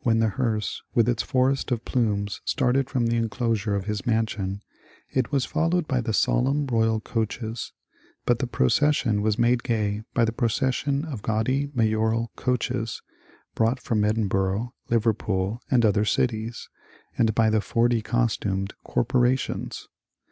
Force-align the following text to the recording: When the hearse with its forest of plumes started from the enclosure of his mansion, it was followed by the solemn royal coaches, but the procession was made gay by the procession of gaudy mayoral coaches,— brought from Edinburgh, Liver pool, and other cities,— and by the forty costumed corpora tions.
When 0.00 0.18
the 0.18 0.30
hearse 0.30 0.82
with 0.96 1.08
its 1.08 1.22
forest 1.22 1.70
of 1.70 1.84
plumes 1.84 2.40
started 2.44 2.90
from 2.90 3.06
the 3.06 3.14
enclosure 3.14 3.76
of 3.76 3.84
his 3.84 4.04
mansion, 4.04 4.62
it 5.12 5.30
was 5.30 5.44
followed 5.44 5.86
by 5.86 6.00
the 6.00 6.12
solemn 6.12 6.66
royal 6.66 6.98
coaches, 6.98 7.72
but 8.26 8.40
the 8.40 8.48
procession 8.48 9.22
was 9.22 9.38
made 9.38 9.62
gay 9.62 10.02
by 10.12 10.24
the 10.24 10.32
procession 10.32 11.04
of 11.04 11.22
gaudy 11.22 11.70
mayoral 11.72 12.32
coaches,— 12.34 13.00
brought 13.54 13.78
from 13.80 14.02
Edinburgh, 14.04 14.74
Liver 14.88 15.14
pool, 15.14 15.62
and 15.70 15.84
other 15.86 16.04
cities,— 16.04 16.68
and 17.16 17.32
by 17.32 17.48
the 17.48 17.60
forty 17.60 18.02
costumed 18.02 18.74
corpora 18.82 19.36
tions. 19.36 19.86